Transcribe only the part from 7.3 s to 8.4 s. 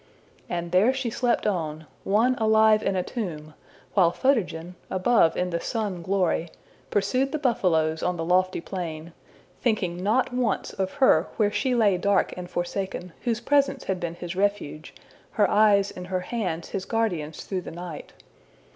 the buffaloes on the